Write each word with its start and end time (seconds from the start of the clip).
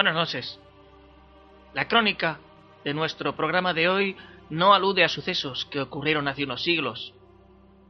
Buenas 0.00 0.14
noches. 0.14 0.58
La 1.74 1.86
crónica 1.86 2.38
de 2.84 2.94
nuestro 2.94 3.36
programa 3.36 3.74
de 3.74 3.90
hoy 3.90 4.16
no 4.48 4.72
alude 4.72 5.04
a 5.04 5.10
sucesos 5.10 5.66
que 5.66 5.78
ocurrieron 5.78 6.26
hace 6.26 6.44
unos 6.44 6.62
siglos. 6.62 7.12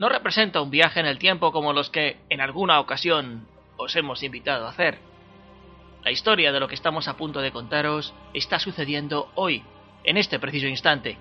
No 0.01 0.09
representa 0.09 0.61
un 0.61 0.73
viaje 0.73 0.99
en 0.99 1.07
el 1.07 1.21
tiempo 1.21 1.53
como 1.53 1.73
los 1.73 1.89
que 1.89 2.17
en 2.29 2.41
alguna 2.41 2.81
ocasión 2.81 3.47
os 3.77 3.95
hemos 3.95 4.25
invitado 4.25 4.67
a 4.67 4.71
hacer. 4.71 4.99
La 6.03 6.11
historia 6.11 6.51
de 6.51 6.59
lo 6.59 6.67
que 6.67 6.75
estamos 6.75 7.07
a 7.07 7.17
punto 7.17 7.43
de 7.43 7.53
contaros 7.53 8.13
está 8.35 8.59
sucediendo 8.59 9.31
hoy, 9.37 9.63
en 10.03 10.17
este 10.17 10.41
preciso 10.41 10.67
instante. 10.67 11.17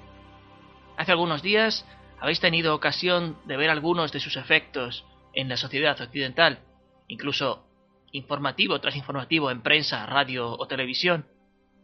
Hace 0.97 1.11
algunos 1.11 1.43
días 1.43 1.85
habéis 2.19 2.39
tenido 2.39 2.73
ocasión 2.73 3.37
de 3.45 3.57
ver 3.57 3.69
algunos 3.69 4.11
de 4.11 4.21
sus 4.21 4.37
efectos 4.37 5.05
en 5.33 5.49
la 5.49 5.57
sociedad 5.57 6.01
occidental, 6.01 6.63
incluso 7.07 7.68
informativo 8.11 8.79
tras 8.79 8.95
informativo 8.95 9.51
en 9.51 9.61
prensa, 9.61 10.05
radio 10.05 10.51
o 10.57 10.67
televisión, 10.67 11.25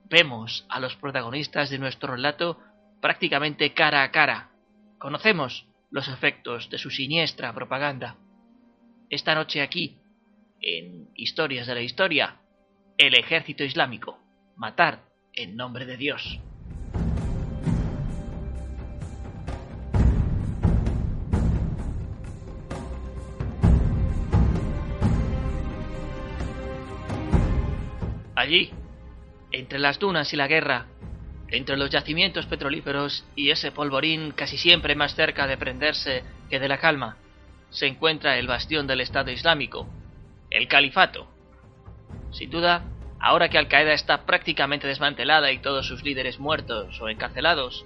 vemos 0.10 0.66
a 0.70 0.80
los 0.80 0.96
protagonistas 0.96 1.70
de 1.70 1.80
nuestro 1.80 2.14
relato 2.14 2.60
prácticamente 3.02 3.74
cara 3.74 4.04
a 4.04 4.12
cara. 4.12 4.50
Conocemos 4.98 5.68
los 5.92 6.08
efectos 6.08 6.70
de 6.70 6.78
su 6.78 6.90
siniestra 6.90 7.54
propaganda. 7.54 8.18
Esta 9.10 9.36
noche 9.36 9.62
aquí, 9.62 9.98
en 10.62 11.10
Historias 11.16 11.68
de 11.68 11.76
la 11.76 11.82
Historia, 11.82 12.42
el 12.98 13.14
ejército 13.14 13.64
islámico, 13.64 14.20
matar 14.56 15.04
en 15.34 15.56
nombre 15.56 15.86
de 15.86 15.98
Dios. 15.98 16.40
Allí, 28.36 28.72
entre 29.52 29.80
las 29.80 29.98
dunas 30.00 30.34
y 30.34 30.36
la 30.36 30.48
guerra, 30.48 30.88
entre 31.50 31.78
los 31.78 31.90
yacimientos 31.90 32.46
petrolíferos 32.46 33.26
y 33.36 33.52
ese 33.52 33.72
polvorín 33.72 34.32
casi 34.32 34.58
siempre 34.58 34.96
más 34.96 35.16
cerca 35.16 35.48
de 35.48 35.58
prenderse 35.58 36.24
que 36.50 36.60
de 36.60 36.68
la 36.68 36.78
calma, 36.78 37.18
se 37.70 37.88
encuentra 37.88 38.38
el 38.38 38.48
bastión 38.48 38.88
del 38.88 39.02
Estado 39.02 39.32
Islámico, 39.32 39.88
el 40.50 40.68
Califato. 40.68 41.28
Sin 42.32 42.50
duda, 42.50 42.84
ahora 43.20 43.50
que 43.50 43.58
Al 43.58 43.68
Qaeda 43.68 43.94
está 43.94 44.26
prácticamente 44.26 44.88
desmantelada 44.88 45.52
y 45.52 45.60
todos 45.60 45.88
sus 45.88 46.04
líderes 46.04 46.40
muertos 46.40 47.00
o 47.02 47.10
encarcelados, 47.10 47.86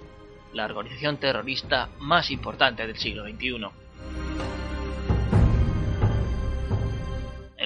la 0.52 0.64
organización 0.64 1.18
terrorista 1.18 1.88
más 1.98 2.30
importante 2.30 2.86
del 2.86 2.96
siglo 2.96 3.24
XXI. 3.24 4.59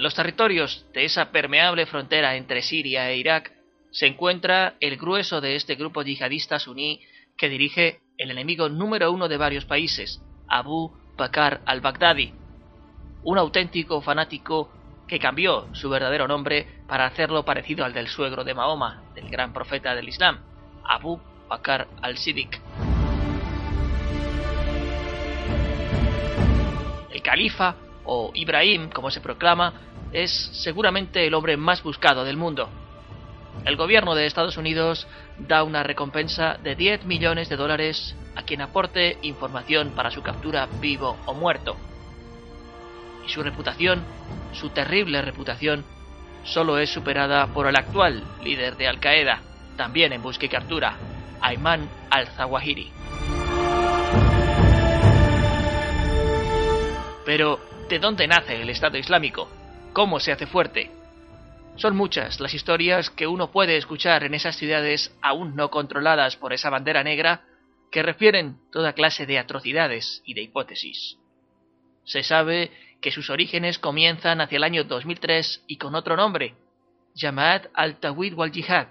Los 0.05 0.15
territorios 0.15 0.85
de 0.93 1.07
esa 1.07 1.33
permeable 1.33 1.87
frontera 1.87 2.37
entre 2.37 2.61
Siria 2.61 3.09
e 3.09 3.17
Irak 3.17 3.53
se 3.91 4.07
encuentra 4.07 4.75
el 4.81 4.99
grueso 4.99 5.41
de 5.41 5.57
este 5.57 5.77
grupo 5.77 6.03
yihadista 6.03 6.59
suní 6.59 7.01
que 7.39 7.49
dirige 7.49 8.03
el 8.19 8.31
enemigo 8.31 8.69
número 8.69 9.11
uno 9.11 9.29
de 9.29 9.39
varios 9.39 9.65
países, 9.65 10.21
Abu 10.47 10.93
Bakr 11.17 11.63
al-Baghdadi, 11.65 12.35
un 13.23 13.39
auténtico 13.39 14.03
fanático 14.03 14.71
que 15.09 15.19
cambió 15.19 15.75
su 15.75 15.89
verdadero 15.89 16.29
nombre 16.29 16.67
para 16.87 17.07
hacerlo 17.07 17.47
parecido 17.47 17.87
al 17.87 17.95
del 17.95 18.09
suegro 18.09 18.45
de 18.45 18.53
Mahoma, 18.53 19.05
del 19.15 19.31
gran 19.31 19.55
profeta 19.55 19.95
del 19.95 20.11
Islam, 20.11 20.39
Abu 20.85 21.19
Bakr 21.49 21.89
al-Siddiq. 22.03 22.61
El 27.11 27.23
califa 27.23 27.77
o 28.05 28.33
Ibrahim, 28.35 28.91
como 28.91 29.11
se 29.11 29.23
proclama, 29.23 29.94
es 30.15 30.31
seguramente 30.53 31.27
el 31.27 31.35
hombre 31.35 31.57
más 31.57 31.83
buscado 31.83 32.25
del 32.25 32.37
mundo. 32.37 32.71
El 33.65 33.77
gobierno 33.77 34.15
de 34.15 34.27
Estados 34.27 34.57
Unidos 34.57 35.07
da 35.39 35.65
una 35.65 35.83
recompensa 35.83 36.57
de 36.63 36.77
10 36.77 37.05
millones 37.05 37.49
de 37.49 37.57
dólares 37.57 38.17
a 38.37 38.43
quien 38.43 38.63
aporte 38.63 39.19
información 39.23 39.91
para 39.91 40.11
su 40.11 40.23
captura 40.23 40.69
vivo 40.81 41.17
o 41.27 41.35
muerto. 41.35 41.77
Y 43.27 43.31
su 43.31 43.43
reputación, 43.43 44.03
su 44.53 44.71
terrible 44.71 45.21
reputación, 45.21 45.85
solo 46.45 46.79
es 46.79 46.91
superada 46.91 47.47
por 47.49 47.67
el 47.67 47.77
actual 47.77 48.23
líder 48.43 48.77
de 48.77 48.87
Al 48.87 49.01
Qaeda, 49.01 49.43
también 49.77 50.13
en 50.13 50.23
busca 50.23 50.47
y 50.47 50.49
captura, 50.49 50.97
Ayman 51.41 51.89
al-Zawahiri. 52.11 52.93
Pero, 57.25 57.59
¿de 57.89 57.99
dónde 57.99 58.29
nace 58.29 58.61
el 58.61 58.69
Estado 58.69 58.99
Islámico? 58.99 59.64
¿Cómo 59.95 60.19
se 60.19 60.33
hace 60.33 60.49
fuerte? 60.49 60.91
Son 61.77 61.95
muchas 61.97 62.41
las 62.41 62.53
historias 62.53 63.11
que 63.11 63.29
uno 63.29 63.53
puede 63.53 63.77
escuchar 63.77 64.25
en 64.25 64.35
esas 64.35 64.57
ciudades 64.57 65.17
aún 65.23 65.55
no 65.55 65.71
controladas 65.71 66.35
por 66.37 66.53
esa 66.53 66.69
bandera 66.69 67.05
negra 67.05 67.45
que 67.93 68.03
refieren 68.03 68.59
toda 68.73 68.95
clase 68.95 69.25
de 69.25 69.39
atrocidades 69.39 70.21
y 70.25 70.35
de 70.35 70.43
hipótesis. 70.43 71.17
Se 72.03 72.25
sabe 72.25 72.73
que 73.01 73.13
sus 73.13 73.31
orígenes 73.31 73.79
comienzan 73.79 74.41
hacia 74.41 74.57
el 74.57 74.65
año 74.65 74.83
2003 74.83 75.63
y 75.69 75.77
con 75.77 75.95
otro 75.95 76.17
nombre, 76.17 76.57
Jamaat 77.15 77.67
al-Tawhid 77.73 78.35
wal-Jihad. 78.35 78.89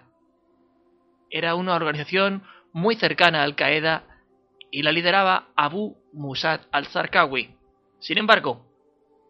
Era 1.30 1.56
una 1.56 1.76
organización 1.76 2.44
muy 2.72 2.96
cercana 2.96 3.42
a 3.42 3.44
Al-Qaeda 3.44 4.06
y 4.72 4.84
la 4.84 4.94
lideraba 4.94 5.50
Abu 5.58 5.98
Musad 6.14 6.62
al-Zarqawi. 6.72 7.58
Sin 8.00 8.18
embargo, 8.18 8.66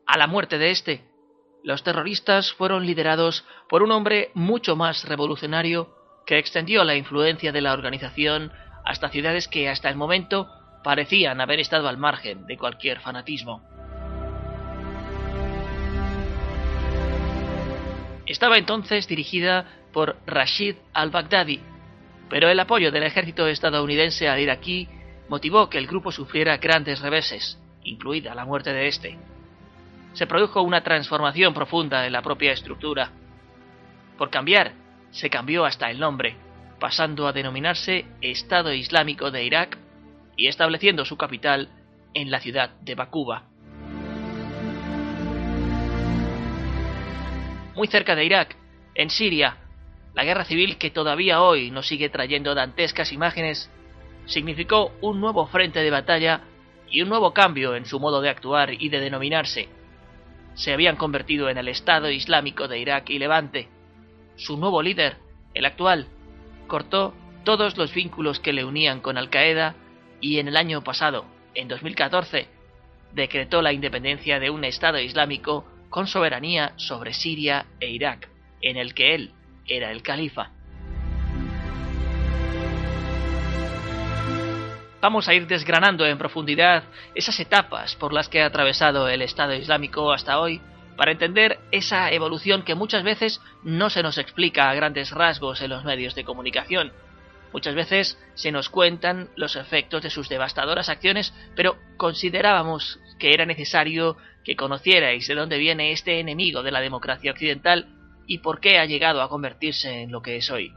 a 0.05 0.19
la 0.19 0.27
muerte 0.27 0.59
de 0.59 0.69
este, 0.69 1.12
los 1.63 1.81
terroristas 1.81 2.51
fueron 2.53 2.85
liderados 2.85 3.45
por 3.69 3.83
un 3.83 3.91
hombre 3.91 4.31
mucho 4.33 4.75
más 4.75 5.07
revolucionario 5.07 5.89
que 6.25 6.37
extendió 6.37 6.83
la 6.83 6.95
influencia 6.95 7.51
de 7.51 7.61
la 7.61 7.73
organización 7.73 8.51
hasta 8.85 9.09
ciudades 9.09 9.47
que 9.47 9.69
hasta 9.69 9.89
el 9.89 9.95
momento 9.95 10.49
parecían 10.83 11.39
haber 11.39 11.61
estado 11.61 11.87
al 11.87 11.97
margen 11.97 12.45
de 12.45 12.57
cualquier 12.57 12.99
fanatismo. 12.99 13.63
Estaba 18.25 18.57
entonces 18.57 19.07
dirigida 19.07 19.65
por 19.93 20.17
Rashid 20.25 20.75
al-Baghdadi, 20.93 21.61
pero 22.29 22.49
el 22.49 22.59
apoyo 22.59 22.91
del 22.91 23.03
ejército 23.03 23.47
estadounidense 23.47 24.27
al 24.27 24.39
iraquí 24.39 24.89
motivó 25.29 25.69
que 25.69 25.77
el 25.77 25.87
grupo 25.87 26.11
sufriera 26.11 26.57
grandes 26.57 26.99
reveses, 26.99 27.57
incluida 27.83 28.35
la 28.35 28.45
muerte 28.45 28.73
de 28.73 28.87
este. 28.87 29.32
Se 30.13 30.27
produjo 30.27 30.61
una 30.61 30.83
transformación 30.83 31.53
profunda 31.53 32.05
en 32.05 32.13
la 32.13 32.21
propia 32.21 32.51
estructura. 32.51 33.11
Por 34.17 34.29
cambiar, 34.29 34.73
se 35.11 35.29
cambió 35.29 35.65
hasta 35.65 35.89
el 35.89 35.99
nombre, 35.99 36.35
pasando 36.79 37.27
a 37.27 37.33
denominarse 37.33 38.05
Estado 38.21 38.73
Islámico 38.73 39.31
de 39.31 39.43
Irak 39.43 39.77
y 40.37 40.47
estableciendo 40.47 41.05
su 41.05 41.17
capital 41.17 41.69
en 42.13 42.29
la 42.29 42.39
ciudad 42.39 42.71
de 42.81 42.95
Bakuba. 42.95 43.43
Muy 47.75 47.87
cerca 47.87 48.15
de 48.15 48.25
Irak, 48.25 48.55
en 48.93 49.09
Siria, 49.09 49.57
la 50.13 50.23
guerra 50.23 50.45
civil 50.45 50.77
que 50.77 50.91
todavía 50.91 51.41
hoy 51.41 51.71
nos 51.71 51.87
sigue 51.87 52.09
trayendo 52.09 52.53
dantescas 52.53 53.11
imágenes, 53.11 53.71
significó 54.25 54.91
un 55.01 55.19
nuevo 55.19 55.47
frente 55.47 55.79
de 55.79 55.89
batalla 55.89 56.41
y 56.89 57.01
un 57.01 57.09
nuevo 57.09 57.33
cambio 57.33 57.75
en 57.75 57.85
su 57.87 57.99
modo 57.99 58.21
de 58.21 58.29
actuar 58.29 58.73
y 58.73 58.89
de 58.89 58.99
denominarse. 58.99 59.69
Se 60.55 60.73
habían 60.73 60.95
convertido 60.95 61.49
en 61.49 61.57
el 61.57 61.67
Estado 61.67 62.09
Islámico 62.09 62.67
de 62.67 62.79
Irak 62.79 63.09
y 63.09 63.19
Levante. 63.19 63.69
Su 64.35 64.57
nuevo 64.57 64.81
líder, 64.81 65.17
el 65.53 65.65
actual, 65.65 66.07
cortó 66.67 67.13
todos 67.43 67.77
los 67.77 67.93
vínculos 67.93 68.39
que 68.39 68.53
le 68.53 68.63
unían 68.63 69.01
con 69.01 69.17
Al 69.17 69.29
Qaeda 69.29 69.75
y 70.21 70.39
en 70.39 70.47
el 70.47 70.57
año 70.57 70.83
pasado, 70.83 71.25
en 71.55 71.67
2014, 71.67 72.47
decretó 73.13 73.61
la 73.61 73.73
independencia 73.73 74.39
de 74.39 74.49
un 74.49 74.63
Estado 74.63 74.99
islámico 74.99 75.65
con 75.89 76.07
soberanía 76.07 76.73
sobre 76.77 77.13
Siria 77.13 77.65
e 77.79 77.89
Irak, 77.89 78.29
en 78.61 78.77
el 78.77 78.93
que 78.93 79.15
él 79.15 79.31
era 79.67 79.91
el 79.91 80.01
califa. 80.01 80.51
Vamos 85.03 85.27
a 85.27 85.33
ir 85.33 85.47
desgranando 85.47 86.05
en 86.05 86.17
profundidad 86.17 86.85
esas 87.13 87.37
etapas 87.37 87.93
por 87.97 88.13
las 88.13 88.29
que 88.29 88.41
ha 88.41 88.45
atravesado 88.45 89.09
el 89.09 89.21
Estado 89.21 89.53
Islámico 89.53 90.13
hasta 90.13 90.39
hoy 90.39 90.61
para 90.95 91.11
entender 91.11 91.59
esa 91.71 92.09
evolución 92.09 92.63
que 92.63 92.73
muchas 92.73 93.03
veces 93.03 93.41
no 93.65 93.89
se 93.89 94.01
nos 94.01 94.17
explica 94.17 94.69
a 94.69 94.73
grandes 94.75 95.11
rasgos 95.11 95.61
en 95.61 95.71
los 95.71 95.83
medios 95.83 96.15
de 96.15 96.23
comunicación. 96.23 96.93
Muchas 97.51 97.75
veces 97.75 98.17
se 98.35 98.53
nos 98.53 98.69
cuentan 98.69 99.27
los 99.35 99.57
efectos 99.57 100.03
de 100.03 100.09
sus 100.09 100.29
devastadoras 100.29 100.87
acciones, 100.87 101.33
pero 101.53 101.75
considerábamos 101.97 102.97
que 103.19 103.33
era 103.33 103.45
necesario 103.45 104.15
que 104.45 104.55
conocierais 104.55 105.27
de 105.27 105.35
dónde 105.35 105.57
viene 105.57 105.91
este 105.91 106.21
enemigo 106.21 106.63
de 106.63 106.71
la 106.71 106.79
democracia 106.79 107.31
occidental 107.31 107.89
y 108.25 108.37
por 108.37 108.61
qué 108.61 108.79
ha 108.79 108.85
llegado 108.85 109.21
a 109.21 109.27
convertirse 109.27 110.03
en 110.03 110.13
lo 110.13 110.21
que 110.21 110.37
es 110.37 110.49
hoy. 110.49 110.73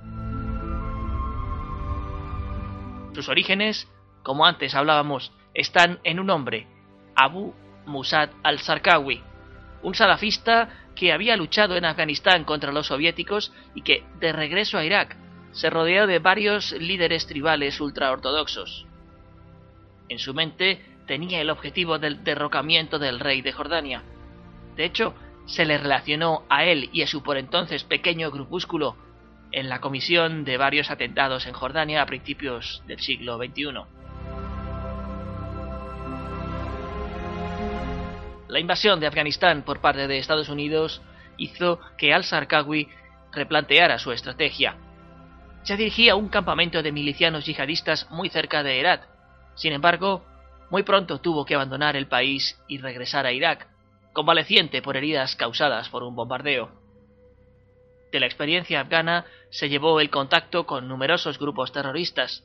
Sus 3.15 3.29
orígenes, 3.29 3.89
como 4.27 4.45
antes 4.45 4.75
hablábamos, 4.75 5.31
están 5.55 6.01
en 6.03 6.19
un 6.19 6.31
hombre, 6.31 6.67
Abu 7.15 7.55
Musad 7.87 8.31
al-Sarkawi, 8.43 9.23
un 9.85 9.95
salafista 9.95 10.69
que 10.97 11.13
había 11.13 11.37
luchado 11.37 11.77
en 11.77 11.85
Afganistán 11.85 12.43
contra 12.43 12.73
los 12.73 12.89
soviéticos 12.89 13.53
y 13.77 13.83
que, 13.83 14.03
de 14.19 14.33
regreso 14.33 14.79
a 14.79 14.85
Irak, 14.85 15.17
se 15.53 15.71
rodeó 15.71 16.09
de 16.09 16.19
varios 16.19 16.73
líderes 16.73 17.29
tribales 17.29 17.81
ultraortodoxos. 17.81 18.89
En 20.09 20.19
su 20.19 20.35
mente 20.35 20.85
tenía 21.07 21.41
el 21.41 21.49
objetivo 21.49 22.01
del 22.01 22.25
derrocamiento 22.25 22.99
del 22.99 23.21
rey 23.21 23.43
de 23.43 23.53
Jordania. 23.53 24.03
De 24.75 24.87
hecho, 24.87 25.15
se 25.45 25.65
le 25.65 25.79
relacionó 25.79 26.43
a 26.49 26.65
él 26.65 26.91
y 26.93 27.03
a 27.03 27.07
su 27.07 27.23
por 27.23 27.37
entonces 27.37 27.85
pequeño 27.85 28.33
grupúsculo 28.33 28.97
en 29.53 29.69
la 29.69 29.81
comisión 29.81 30.45
de 30.45 30.57
varios 30.57 30.91
atentados 30.91 31.47
en 31.47 31.53
Jordania 31.53 32.03
a 32.03 32.07
principios 32.07 32.83
del 32.89 32.99
siglo 32.99 33.39
XXI. 33.39 33.96
La 38.49 38.61
invasión 38.61 39.01
de 39.01 39.07
Afganistán 39.07 39.63
por 39.63 39.81
parte 39.81 40.07
de 40.07 40.19
Estados 40.19 40.49
Unidos 40.49 41.03
hizo 41.37 41.81
que 41.99 42.15
al-Sarkawi 42.15 42.89
replanteara 43.33 43.99
su 43.99 44.13
estrategia. 44.13 44.77
Ya 45.65 45.77
dirigía 45.77 46.15
un 46.15 46.29
campamento 46.29 46.83
de 46.83 46.93
milicianos 46.93 47.45
yihadistas 47.45 48.09
muy 48.11 48.29
cerca 48.31 48.63
de 48.63 48.79
Herat. 48.79 49.03
Sin 49.57 49.73
embargo, 49.73 50.25
muy 50.71 50.85
pronto 50.85 51.21
tuvo 51.21 51.45
que 51.45 51.55
abandonar 51.55 51.97
el 51.97 52.07
país 52.07 52.59
y 52.69 52.79
regresar 52.79 53.27
a 53.27 53.33
Irak, 53.33 53.67
convaleciente 54.13 54.81
por 54.81 54.97
heridas 54.97 55.35
causadas 55.35 55.89
por 55.89 56.05
un 56.05 56.15
bombardeo. 56.15 56.71
De 58.13 58.21
la 58.21 58.27
experiencia 58.27 58.81
afgana 58.81 59.25
se 59.51 59.69
llevó 59.69 60.01
el 60.01 60.11
contacto 60.11 60.67
con 60.67 60.87
numerosos 60.87 61.39
grupos 61.39 61.73
terroristas, 61.73 62.45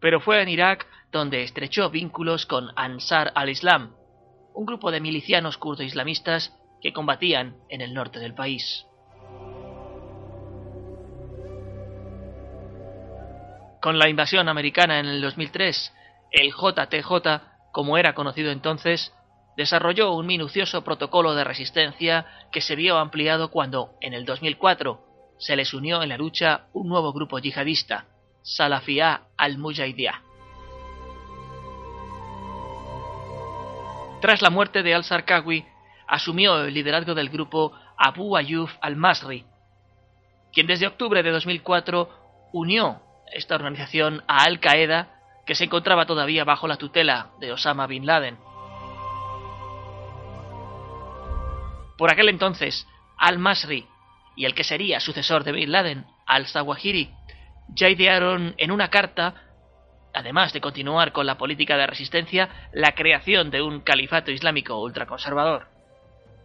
pero 0.00 0.20
fue 0.20 0.42
en 0.42 0.48
Irak 0.48 0.86
donde 1.12 1.42
estrechó 1.42 1.88
vínculos 1.90 2.46
con 2.46 2.70
Ansar 2.76 3.32
al-Islam, 3.34 3.94
un 4.54 4.66
grupo 4.66 4.90
de 4.90 5.00
milicianos 5.00 5.56
kurdo-islamistas 5.58 6.56
que 6.80 6.92
combatían 6.92 7.56
en 7.68 7.80
el 7.80 7.94
norte 7.94 8.18
del 8.18 8.34
país. 8.34 8.86
Con 13.80 13.98
la 13.98 14.08
invasión 14.08 14.48
americana 14.48 14.98
en 14.98 15.06
el 15.06 15.22
2003, 15.22 15.92
el 16.32 16.52
JTJ, 16.52 17.72
como 17.72 17.96
era 17.96 18.14
conocido 18.14 18.50
entonces, 18.50 19.12
desarrolló 19.56 20.12
un 20.12 20.26
minucioso 20.26 20.84
protocolo 20.84 21.34
de 21.34 21.44
resistencia 21.44 22.26
que 22.52 22.60
se 22.60 22.76
vio 22.76 22.98
ampliado 22.98 23.50
cuando, 23.50 23.94
en 24.00 24.14
el 24.14 24.24
2004, 24.24 25.00
se 25.38 25.56
les 25.56 25.72
unió 25.72 26.02
en 26.02 26.10
la 26.10 26.18
lucha 26.18 26.66
un 26.72 26.88
nuevo 26.88 27.12
grupo 27.12 27.38
yihadista, 27.38 28.06
Salafiyah 28.42 29.28
al-Mujahidiyah. 29.36 30.29
Tras 34.20 34.42
la 34.42 34.50
muerte 34.50 34.82
de 34.82 34.94
al-Sarkawi, 34.94 35.64
asumió 36.06 36.62
el 36.64 36.74
liderazgo 36.74 37.14
del 37.14 37.30
grupo 37.30 37.72
Abu 37.96 38.36
Ayyub 38.36 38.68
al-Masri, 38.82 39.46
quien 40.52 40.66
desde 40.66 40.86
octubre 40.86 41.22
de 41.22 41.30
2004 41.30 42.50
unió 42.52 43.00
esta 43.32 43.54
organización 43.54 44.22
a 44.26 44.44
Al-Qaeda, 44.44 45.08
que 45.46 45.54
se 45.54 45.64
encontraba 45.64 46.04
todavía 46.04 46.44
bajo 46.44 46.68
la 46.68 46.76
tutela 46.76 47.30
de 47.40 47.52
Osama 47.52 47.86
bin 47.86 48.04
Laden. 48.04 48.36
Por 51.96 52.12
aquel 52.12 52.28
entonces, 52.28 52.86
al-Masri 53.16 53.86
y 54.36 54.44
el 54.44 54.54
que 54.54 54.64
sería 54.64 55.00
sucesor 55.00 55.44
de 55.44 55.52
bin 55.52 55.72
Laden, 55.72 56.06
al-Zawahiri, 56.26 57.10
ya 57.68 57.88
idearon 57.88 58.54
en 58.58 58.70
una 58.70 58.88
carta 58.88 59.34
además 60.12 60.52
de 60.52 60.60
continuar 60.60 61.12
con 61.12 61.26
la 61.26 61.38
política 61.38 61.76
de 61.76 61.86
resistencia, 61.86 62.48
la 62.72 62.92
creación 62.94 63.50
de 63.50 63.62
un 63.62 63.80
califato 63.80 64.30
islámico 64.30 64.80
ultraconservador. 64.80 65.68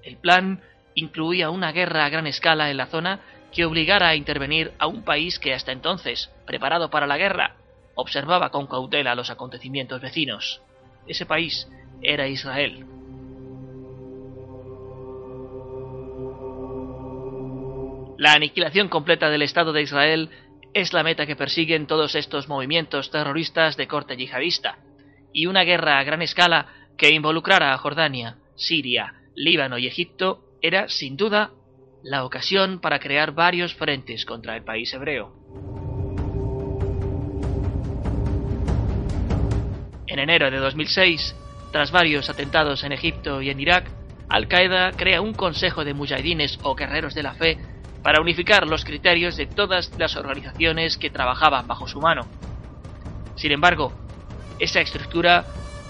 El 0.04 0.18
plan 0.18 0.62
incluía 0.94 1.50
una 1.50 1.72
guerra 1.72 2.06
a 2.06 2.10
gran 2.10 2.28
escala 2.28 2.70
en 2.70 2.78
la 2.78 2.88
zona 2.88 3.20
que 3.52 3.66
obligara 3.66 4.10
a 4.10 4.16
intervenir 4.16 4.74
a 4.80 4.88
un 4.88 5.04
país 5.04 5.40
que 5.40 5.54
hasta 5.54 5.72
entonces, 5.72 6.30
preparado 6.46 6.90
para 6.90 7.08
la 7.08 7.18
guerra, 7.18 7.56
observaba 7.96 8.50
con 8.50 8.68
cautela 8.68 9.16
los 9.16 9.30
acontecimientos 9.30 10.02
vecinos. 10.02 10.62
Ese 11.08 11.26
país 11.26 11.68
era 12.02 12.28
Israel. 12.28 12.86
La 18.18 18.34
aniquilación 18.34 18.88
completa 18.88 19.30
del 19.30 19.42
Estado 19.42 19.74
de 19.74 19.82
Israel 19.82 20.30
es 20.76 20.92
la 20.92 21.04
meta 21.04 21.26
que 21.26 21.38
persiguen 21.38 21.88
todos 21.88 22.16
estos 22.16 22.50
movimientos 22.50 23.10
terroristas 23.10 23.78
de 23.78 23.88
corte 23.88 24.18
yihadista, 24.18 24.78
y 25.32 25.46
una 25.46 25.64
guerra 25.64 26.00
a 26.00 26.04
gran 26.04 26.22
escala 26.22 26.68
que 26.98 27.12
involucrara 27.12 27.74
a 27.74 27.78
Jordania, 27.78 28.40
Siria, 28.56 29.14
Líbano 29.36 29.78
y 29.78 29.88
Egipto 29.88 30.44
era, 30.62 30.90
sin 30.90 31.16
duda, 31.16 31.52
la 32.04 32.26
ocasión 32.26 32.82
para 32.82 33.00
crear 33.00 33.32
varios 33.32 33.74
frentes 33.74 34.26
contra 34.26 34.58
el 34.58 34.66
país 34.66 34.94
hebreo. 34.94 35.34
En 40.08 40.20
enero 40.20 40.52
de 40.52 40.58
2006, 40.58 41.36
tras 41.72 41.92
varios 41.92 42.30
atentados 42.30 42.84
en 42.84 42.92
Egipto 42.92 43.42
y 43.42 43.50
en 43.50 43.62
Irak, 43.62 43.90
Al-Qaeda 44.28 44.92
crea 44.92 45.22
un 45.22 45.34
consejo 45.34 45.86
de 45.86 45.94
mujahidines 45.94 46.60
o 46.64 46.76
guerreros 46.76 47.16
de 47.16 47.24
la 47.24 47.34
fe 47.34 47.58
para 48.06 48.22
unificar 48.22 48.68
los 48.68 48.86
criterios 48.86 49.36
de 49.36 49.48
todas 49.48 49.92
las 49.98 50.16
organizaciones 50.16 50.96
que 50.96 51.10
trabajaban 51.10 51.66
bajo 51.66 51.88
su 51.88 52.00
mano. 52.00 52.28
Sin 53.36 53.52
embargo, 53.52 53.94
esa 54.60 54.80
estructura 54.80 55.44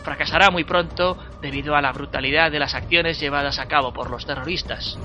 fracasará 0.06 0.50
muy 0.50 0.64
pronto 0.64 1.18
debido 1.42 1.76
a 1.76 1.82
la 1.82 1.92
brutalidad 1.92 2.54
de 2.54 2.60
las 2.60 2.74
acciones 2.74 3.20
llevadas 3.20 3.60
a 3.60 3.68
cabo 3.68 3.92
por 3.92 4.10
los 4.10 4.26
terroristas. 4.26 4.98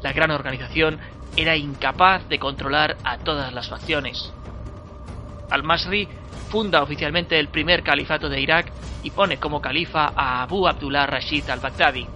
La 0.00 0.14
gran 0.14 0.30
organización 0.30 0.98
era 1.36 1.56
incapaz 1.56 2.26
de 2.26 2.38
controlar 2.38 2.96
a 3.04 3.18
todas 3.18 3.52
las 3.52 3.68
facciones. 3.68 4.32
Al-Masri 5.50 6.08
funda 6.48 6.82
oficialmente 6.82 7.38
el 7.38 7.48
primer 7.48 7.82
califato 7.82 8.30
de 8.30 8.40
Irak 8.40 8.72
y 9.02 9.10
pone 9.10 9.36
como 9.36 9.60
califa 9.60 10.10
a 10.16 10.40
Abu 10.40 10.66
Abdullah 10.66 11.04
Rashid 11.04 11.50
al-Baghdadi, 11.50 12.06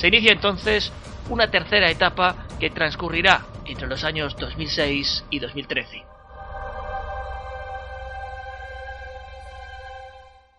se 0.00 0.08
inicia 0.08 0.32
entonces 0.32 0.90
una 1.28 1.50
tercera 1.50 1.90
etapa 1.90 2.46
que 2.58 2.70
transcurrirá 2.70 3.44
entre 3.66 3.86
los 3.86 4.02
años 4.02 4.34
2006 4.34 5.26
y 5.28 5.38
2013. 5.38 6.02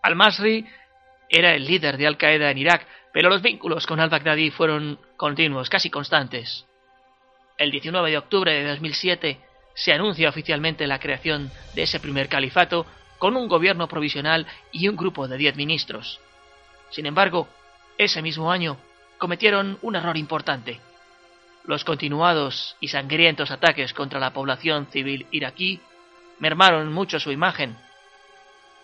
Al-Masri 0.02 0.64
era 1.28 1.56
el 1.56 1.66
líder 1.66 1.96
de 1.96 2.06
Al-Qaeda 2.06 2.52
en 2.52 2.58
Irak, 2.58 2.86
pero 3.12 3.30
los 3.30 3.42
vínculos 3.42 3.84
con 3.84 3.98
al-Baghdadi 3.98 4.52
fueron 4.52 5.00
continuos, 5.16 5.68
casi 5.68 5.90
constantes. 5.90 6.64
El 7.58 7.72
19 7.72 8.12
de 8.12 8.18
octubre 8.18 8.52
de 8.52 8.68
2007 8.68 9.40
se 9.74 9.92
anuncia 9.92 10.28
oficialmente 10.28 10.86
la 10.86 11.00
creación 11.00 11.50
de 11.74 11.82
ese 11.82 11.98
primer 11.98 12.28
califato 12.28 12.86
con 13.18 13.36
un 13.36 13.48
gobierno 13.48 13.88
provisional 13.88 14.46
y 14.70 14.86
un 14.86 14.94
grupo 14.94 15.26
de 15.26 15.36
10 15.36 15.56
ministros. 15.56 16.20
Sin 16.90 17.06
embargo, 17.06 17.48
ese 17.98 18.22
mismo 18.22 18.52
año 18.52 18.78
cometieron 19.22 19.78
un 19.82 19.94
error 19.94 20.16
importante. 20.16 20.80
Los 21.64 21.84
continuados 21.84 22.74
y 22.80 22.88
sangrientos 22.88 23.52
ataques 23.52 23.94
contra 23.94 24.18
la 24.18 24.32
población 24.32 24.88
civil 24.90 25.28
iraquí 25.30 25.78
mermaron 26.40 26.92
mucho 26.92 27.20
su 27.20 27.30
imagen. 27.30 27.76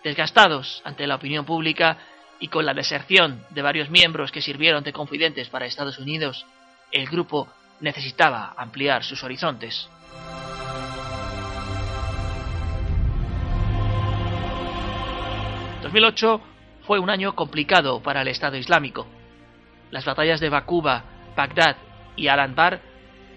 Desgastados 0.01 0.81
ante 0.85 1.07
la 1.07 1.15
opinión 1.15 1.43
pública 1.43 1.97
y 2.39 2.47
con 2.47 2.65
la 2.65 2.73
deserción 2.73 3.43
de 3.49 3.61
varios 3.61 3.89
miembros 3.89 4.31
que 4.31 4.41
sirvieron 4.41 4.81
de 4.81 4.93
confidentes 4.93 5.49
para 5.49 5.65
Estados 5.65 5.99
Unidos, 5.99 6.45
el 6.93 7.09
grupo 7.09 7.49
necesitaba 7.81 8.53
ampliar 8.55 9.03
sus 9.03 9.21
horizontes. 9.25 9.89
2008 15.81 16.41
fue 16.87 16.97
un 16.97 17.09
año 17.09 17.35
complicado 17.35 18.01
para 18.01 18.21
el 18.21 18.29
Estado 18.29 18.55
Islámico. 18.55 19.18
Las 19.91 20.05
batallas 20.05 20.39
de 20.39 20.49
Bakuba, 20.49 21.03
Bagdad 21.35 21.77
y 22.15 22.27
Al-Anbar 22.27 22.81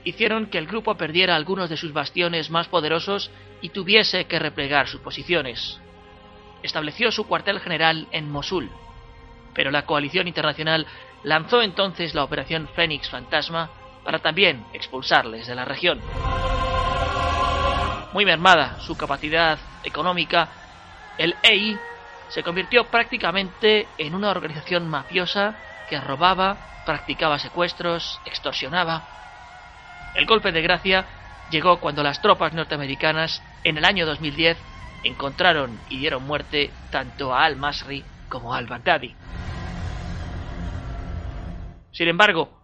hicieron 0.05 0.47
que 0.47 0.59
el 0.59 0.67
grupo 0.67 0.97
perdiera 0.97 1.37
algunos 1.37 1.71
de 1.71 1.77
sus 1.77 1.93
bastiones 1.93 2.51
más 2.51 2.69
poderosos 2.69 3.31
y 3.61 3.71
tuviese 3.71 4.27
que 4.27 4.39
replegar 4.39 4.89
sus 4.89 5.01
posiciones. 5.01 5.81
Estableció 6.63 7.11
su 7.11 7.27
cuartel 7.27 7.61
general 7.61 8.09
en 8.13 8.31
Mosul, 8.31 8.71
pero 9.55 9.71
la 9.71 9.87
coalición 9.87 10.29
internacional 10.29 10.87
lanzó 11.23 11.63
entonces 11.63 12.15
la 12.15 12.25
operación 12.25 12.69
Fénix 12.75 13.09
Fantasma 13.09 13.71
para 14.05 14.19
también 14.19 14.65
expulsarles 14.73 15.47
de 15.47 15.55
la 15.55 15.65
región. 15.65 16.01
Muy 18.13 18.25
mermada 18.25 18.81
su 18.81 18.97
capacidad 18.97 19.59
económica, 19.85 20.49
el 21.19 21.35
EI 21.43 21.79
se 22.29 22.43
convirtió 22.43 22.85
prácticamente 22.85 23.87
en 23.99 24.15
una 24.15 24.31
organización 24.31 24.89
mafiosa 24.89 25.57
que 25.89 26.01
robaba, 26.01 26.57
practicaba 26.85 27.39
secuestros, 27.39 28.21
extorsionaba. 28.25 29.03
El 30.15 30.27
golpe 30.27 30.53
de 30.53 30.63
gracia 30.63 31.07
llegó 31.51 31.81
cuando 31.81 32.03
las 32.03 32.21
tropas 32.21 32.53
norteamericanas 32.53 33.43
en 33.65 33.79
el 33.79 33.85
año 33.85 34.07
2010 34.07 34.59
encontraron 35.05 35.79
y 35.89 35.99
dieron 35.99 36.25
muerte 36.25 36.71
tanto 36.91 37.35
a 37.35 37.45
al-Masri 37.45 38.05
como 38.29 38.55
al-Baghdadi. 38.55 39.15
Sin 41.93 42.09
embargo, 42.09 42.63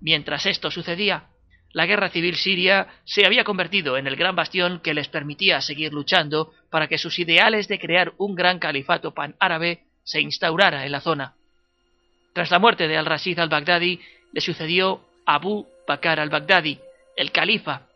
mientras 0.00 0.46
esto 0.46 0.70
sucedía, 0.70 1.28
la 1.72 1.86
guerra 1.86 2.10
civil 2.10 2.36
siria 2.36 2.88
se 3.04 3.26
había 3.26 3.44
convertido 3.44 3.96
en 3.96 4.06
el 4.06 4.16
gran 4.16 4.36
bastión 4.36 4.80
que 4.80 4.94
les 4.94 5.08
permitía 5.08 5.60
seguir 5.60 5.92
luchando 5.92 6.52
para 6.70 6.88
que 6.88 6.98
sus 6.98 7.18
ideales 7.18 7.68
de 7.68 7.78
crear 7.78 8.14
un 8.18 8.34
gran 8.34 8.58
califato 8.58 9.12
pan-árabe 9.12 9.84
se 10.02 10.20
instaurara 10.20 10.86
en 10.86 10.92
la 10.92 11.00
zona. 11.00 11.35
Tras 12.36 12.50
la 12.50 12.58
muerte 12.58 12.86
de 12.86 12.98
al-Rashid 12.98 13.38
al-Baghdadi, 13.38 13.98
le 14.30 14.40
sucedió 14.42 15.00
Abu 15.24 15.66
Bakr 15.88 16.20
al-Baghdadi, 16.20 16.78
el 17.16 17.32
califa, 17.32 17.86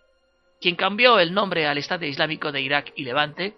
quien 0.63 0.77
cambió 0.77 1.19
el 1.19 1.35
nombre 1.35 1.67
al 1.67 1.77
Estado 1.77 2.07
Islámico 2.07 2.51
de 2.51 2.63
Irak 2.63 2.91
y 2.97 3.05
Levante 3.05 3.53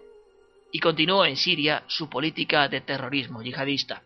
y 0.73 0.81
continuó 0.81 1.23
en 1.23 1.37
Siria 1.37 1.83
su 1.87 2.09
política 2.09 2.67
de 2.67 2.81
terrorismo 2.81 3.41
yihadista. 3.41 4.01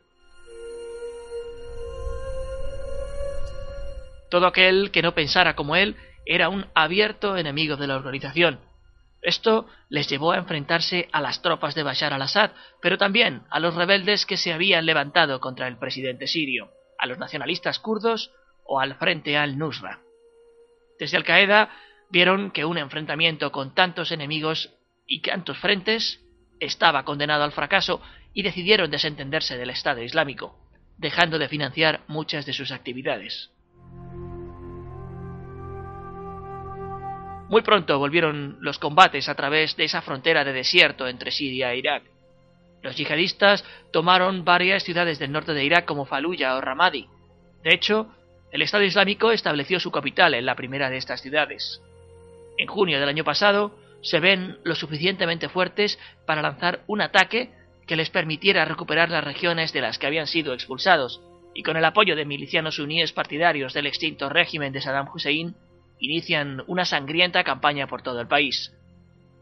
Todo 4.29 4.45
aquel 4.45 4.91
que 4.91 5.01
no 5.01 5.15
pensara 5.15 5.55
como 5.55 5.75
él 5.75 5.95
era 6.27 6.47
un 6.47 6.67
abierto 6.75 7.37
enemigo 7.37 7.75
de 7.75 7.87
la 7.87 7.95
organización. 7.95 8.59
Esto 9.21 9.67
les 9.89 10.07
llevó 10.09 10.31
a 10.31 10.37
enfrentarse 10.37 11.09
a 11.11 11.21
las 11.21 11.41
tropas 11.41 11.75
de 11.75 11.83
Bashar 11.83 12.13
al-Assad, 12.13 12.51
pero 12.81 12.97
también 12.97 13.43
a 13.49 13.59
los 13.59 13.75
rebeldes 13.75 14.25
que 14.25 14.37
se 14.37 14.53
habían 14.53 14.85
levantado 14.85 15.39
contra 15.39 15.67
el 15.67 15.77
presidente 15.77 16.27
sirio, 16.27 16.71
a 16.97 17.07
los 17.07 17.17
nacionalistas 17.17 17.79
kurdos 17.79 18.31
o 18.65 18.79
al 18.79 18.95
Frente 18.95 19.37
al-Nusra. 19.37 20.01
Desde 20.99 21.17
Al-Qaeda 21.17 21.69
vieron 22.09 22.51
que 22.51 22.65
un 22.65 22.77
enfrentamiento 22.77 23.51
con 23.51 23.73
tantos 23.73 24.11
enemigos 24.11 24.73
y 25.05 25.21
tantos 25.21 25.57
frentes 25.57 26.21
estaba 26.59 27.03
condenado 27.03 27.43
al 27.43 27.51
fracaso 27.51 28.01
y 28.33 28.43
decidieron 28.43 28.91
desentenderse 28.91 29.57
del 29.57 29.69
Estado 29.69 30.01
Islámico, 30.03 30.57
dejando 30.97 31.39
de 31.39 31.49
financiar 31.49 32.01
muchas 32.07 32.45
de 32.45 32.53
sus 32.53 32.71
actividades. 32.71 33.51
Muy 37.49 37.61
pronto 37.61 37.97
volvieron 37.97 38.57
los 38.59 38.77
combates 38.77 39.29
a 39.29 39.35
través 39.35 39.77
de 39.77 39.85
esa 39.85 40.01
frontera 40.01 40.43
de 40.43 40.51
desierto 40.51 41.07
entre 41.07 41.31
Siria 41.31 41.71
e 41.71 41.77
Irak. 41.77 42.03
Los 42.81 42.97
yihadistas 42.97 43.63
tomaron 43.91 44.43
varias 44.43 44.83
ciudades 44.83 45.17
del 45.17 45.31
norte 45.31 45.53
de 45.53 45.63
Irak 45.63 45.85
como 45.85 46.05
Fallujah 46.05 46.55
o 46.57 46.61
Ramadi. 46.61 47.07
De 47.63 47.73
hecho, 47.73 48.13
el 48.51 48.61
Estado 48.61 48.83
Islámico 48.83 49.31
estableció 49.31 49.79
su 49.79 49.91
capital 49.91 50.33
en 50.33 50.45
la 50.45 50.55
primera 50.55 50.89
de 50.89 50.97
estas 50.97 51.21
ciudades. 51.21 51.81
En 52.57 52.67
junio 52.67 52.99
del 52.99 53.09
año 53.09 53.23
pasado, 53.23 53.77
se 54.01 54.19
ven 54.19 54.57
lo 54.63 54.75
suficientemente 54.75 55.49
fuertes 55.49 55.97
para 56.25 56.41
lanzar 56.41 56.81
un 56.87 57.01
ataque 57.01 57.51
que 57.87 57.95
les 57.95 58.09
permitiera 58.09 58.65
recuperar 58.65 59.09
las 59.09 59.23
regiones 59.23 59.71
de 59.73 59.81
las 59.81 59.97
que 59.97 60.07
habían 60.07 60.27
sido 60.27 60.53
expulsados, 60.53 61.21
y 61.53 61.63
con 61.63 61.77
el 61.77 61.85
apoyo 61.85 62.15
de 62.15 62.25
milicianos 62.25 62.75
suníes 62.75 63.13
partidarios 63.13 63.73
del 63.73 63.87
extinto 63.87 64.29
régimen 64.29 64.73
de 64.73 64.81
Saddam 64.81 65.07
Hussein, 65.13 65.55
inician 65.99 66.63
una 66.67 66.85
sangrienta 66.85 67.43
campaña 67.43 67.87
por 67.87 68.01
todo 68.01 68.21
el 68.21 68.27
país. 68.27 68.73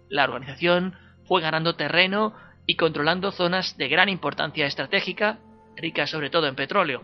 La 0.09 0.23
organización 0.23 0.95
fue 1.25 1.41
ganando 1.41 1.75
terreno 1.75 2.33
y 2.65 2.75
controlando 2.75 3.31
zonas 3.31 3.77
de 3.77 3.87
gran 3.87 4.09
importancia 4.09 4.65
estratégica, 4.65 5.39
ricas 5.75 6.09
sobre 6.09 6.29
todo 6.29 6.47
en 6.47 6.55
petróleo. 6.55 7.01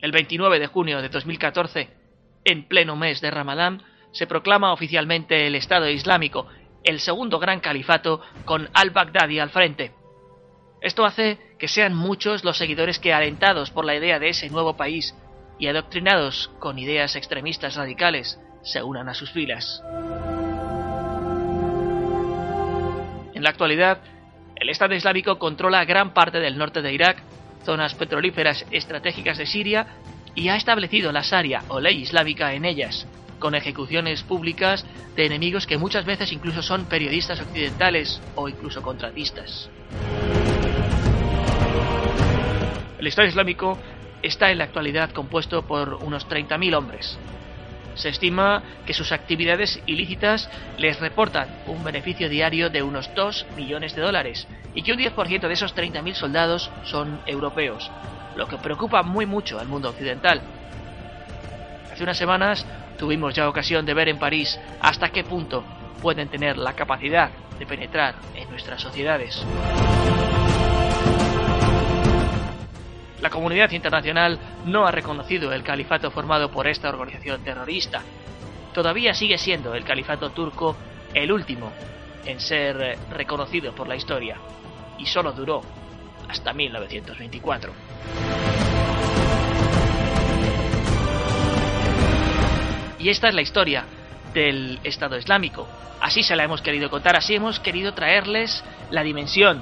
El 0.00 0.12
29 0.12 0.58
de 0.58 0.66
junio 0.66 1.02
de 1.02 1.08
2014, 1.10 1.90
en 2.44 2.68
pleno 2.68 2.96
mes 2.96 3.20
de 3.20 3.30
Ramadán, 3.30 3.82
se 4.12 4.26
proclama 4.26 4.72
oficialmente 4.72 5.46
el 5.46 5.54
Estado 5.54 5.88
Islámico, 5.88 6.46
el 6.84 7.00
segundo 7.00 7.38
gran 7.38 7.60
califato 7.60 8.22
con 8.46 8.70
al-Baghdadi 8.72 9.38
al 9.38 9.50
frente. 9.50 9.92
Esto 10.80 11.04
hace 11.04 11.38
que 11.58 11.68
sean 11.68 11.94
muchos 11.94 12.44
los 12.44 12.56
seguidores 12.56 12.98
que, 12.98 13.12
alentados 13.12 13.70
por 13.70 13.84
la 13.84 13.94
idea 13.94 14.18
de 14.18 14.30
ese 14.30 14.48
nuevo 14.48 14.76
país, 14.76 15.14
y 15.60 15.68
adoctrinados 15.68 16.50
con 16.58 16.78
ideas 16.78 17.14
extremistas 17.14 17.76
radicales 17.76 18.40
se 18.62 18.82
unan 18.82 19.08
a 19.08 19.14
sus 19.14 19.30
filas. 19.30 19.82
En 23.34 23.42
la 23.42 23.50
actualidad, 23.50 23.98
el 24.56 24.70
Estado 24.70 24.94
Islámico 24.94 25.38
controla 25.38 25.84
gran 25.84 26.12
parte 26.12 26.40
del 26.40 26.58
norte 26.58 26.82
de 26.82 26.92
Irak, 26.92 27.22
zonas 27.64 27.94
petrolíferas 27.94 28.64
estratégicas 28.70 29.38
de 29.38 29.46
Siria 29.46 29.86
y 30.34 30.48
ha 30.48 30.56
establecido 30.56 31.12
la 31.12 31.22
Sharia 31.22 31.62
o 31.68 31.78
ley 31.78 32.00
islámica 32.00 32.54
en 32.54 32.64
ellas, 32.64 33.06
con 33.38 33.54
ejecuciones 33.54 34.22
públicas 34.22 34.86
de 35.14 35.26
enemigos 35.26 35.66
que 35.66 35.78
muchas 35.78 36.06
veces 36.06 36.32
incluso 36.32 36.62
son 36.62 36.86
periodistas 36.86 37.40
occidentales 37.40 38.20
o 38.34 38.48
incluso 38.48 38.80
contratistas. 38.82 39.70
El 42.98 43.06
Estado 43.06 43.28
Islámico 43.28 43.78
está 44.22 44.50
en 44.50 44.58
la 44.58 44.64
actualidad 44.64 45.10
compuesto 45.10 45.62
por 45.62 45.94
unos 45.94 46.28
30.000 46.28 46.76
hombres. 46.76 47.18
Se 47.94 48.08
estima 48.08 48.62
que 48.86 48.94
sus 48.94 49.12
actividades 49.12 49.80
ilícitas 49.86 50.48
les 50.78 51.00
reportan 51.00 51.48
un 51.66 51.82
beneficio 51.82 52.28
diario 52.28 52.70
de 52.70 52.82
unos 52.82 53.10
2 53.14 53.46
millones 53.56 53.94
de 53.94 54.02
dólares 54.02 54.46
y 54.74 54.82
que 54.82 54.92
un 54.92 54.98
10% 54.98 55.40
de 55.40 55.52
esos 55.52 55.74
30.000 55.74 56.14
soldados 56.14 56.70
son 56.84 57.20
europeos, 57.26 57.90
lo 58.36 58.46
que 58.46 58.58
preocupa 58.58 59.02
muy 59.02 59.26
mucho 59.26 59.58
al 59.58 59.68
mundo 59.68 59.90
occidental. 59.90 60.40
Hace 61.92 62.02
unas 62.02 62.16
semanas 62.16 62.64
tuvimos 62.98 63.34
ya 63.34 63.48
ocasión 63.48 63.84
de 63.84 63.94
ver 63.94 64.08
en 64.08 64.18
París 64.18 64.58
hasta 64.80 65.10
qué 65.10 65.24
punto 65.24 65.64
pueden 66.00 66.28
tener 66.28 66.56
la 66.56 66.74
capacidad 66.74 67.30
de 67.58 67.66
penetrar 67.66 68.14
en 68.34 68.48
nuestras 68.48 68.80
sociedades. 68.80 69.44
La 73.20 73.28
comunidad 73.28 73.70
internacional 73.72 74.38
no 74.64 74.86
ha 74.86 74.90
reconocido 74.90 75.52
el 75.52 75.62
califato 75.62 76.10
formado 76.10 76.50
por 76.50 76.66
esta 76.66 76.88
organización 76.88 77.44
terrorista. 77.44 78.02
Todavía 78.72 79.12
sigue 79.12 79.36
siendo 79.36 79.74
el 79.74 79.84
califato 79.84 80.30
turco 80.30 80.76
el 81.12 81.30
último 81.30 81.70
en 82.24 82.40
ser 82.40 82.80
eh, 82.80 82.98
reconocido 83.10 83.74
por 83.74 83.88
la 83.88 83.96
historia, 83.96 84.36
y 84.98 85.06
solo 85.06 85.32
duró 85.32 85.62
hasta 86.28 86.52
1924. 86.52 87.72
Y 92.98 93.08
esta 93.08 93.28
es 93.28 93.34
la 93.34 93.42
historia 93.42 93.84
del 94.32 94.78
Estado 94.84 95.16
Islámico. 95.18 95.66
Así 96.00 96.22
se 96.22 96.36
la 96.36 96.44
hemos 96.44 96.62
querido 96.62 96.88
contar, 96.88 97.16
así 97.16 97.34
hemos 97.34 97.60
querido 97.60 97.92
traerles 97.92 98.62
la 98.90 99.02
dimensión 99.02 99.60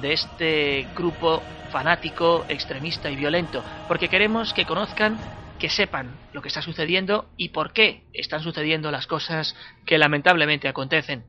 de 0.00 0.12
este 0.12 0.86
grupo 0.94 1.42
fanático, 1.70 2.44
extremista 2.48 3.10
y 3.10 3.16
violento, 3.16 3.64
porque 3.88 4.08
queremos 4.08 4.52
que 4.52 4.66
conozcan, 4.66 5.18
que 5.58 5.70
sepan 5.70 6.18
lo 6.32 6.42
que 6.42 6.48
está 6.48 6.62
sucediendo 6.62 7.30
y 7.36 7.50
por 7.50 7.72
qué 7.72 8.04
están 8.12 8.42
sucediendo 8.42 8.90
las 8.90 9.06
cosas 9.06 9.54
que 9.86 9.98
lamentablemente 9.98 10.68
acontecen. 10.68 11.24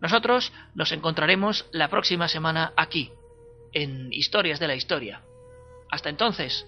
Nosotros 0.00 0.52
nos 0.74 0.92
encontraremos 0.92 1.66
la 1.72 1.88
próxima 1.88 2.28
semana 2.28 2.72
aquí, 2.76 3.10
en 3.72 4.12
Historias 4.12 4.60
de 4.60 4.68
la 4.68 4.74
Historia. 4.74 5.22
Hasta 5.90 6.10
entonces, 6.10 6.66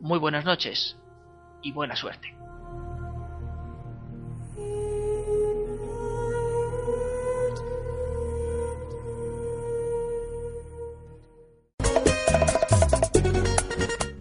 muy 0.00 0.18
buenas 0.18 0.44
noches 0.44 0.96
y 1.62 1.72
buena 1.72 1.96
suerte. 1.96 2.37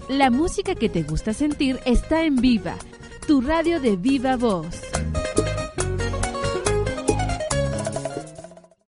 La 0.09 0.29
música 0.29 0.73
que 0.73 0.87
te 0.87 1.03
gusta 1.03 1.33
sentir 1.33 1.81
está 1.85 2.23
en 2.23 2.37
Viva, 2.37 2.75
tu 3.27 3.41
radio 3.41 3.81
de 3.81 3.97
viva 3.97 4.37
voz. 4.37 4.96